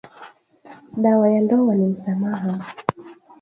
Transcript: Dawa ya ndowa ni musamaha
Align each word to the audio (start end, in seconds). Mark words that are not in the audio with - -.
Dawa 0.97 1.31
ya 1.31 1.41
ndowa 1.41 1.75
ni 1.75 1.85
musamaha 1.91 2.51